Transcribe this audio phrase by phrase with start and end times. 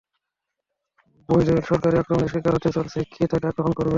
[1.29, 3.89] রয় Boyle সরাসরি আক্রমণের শিকার হতে চলেছেন কে তাকে আক্রমণ করবে?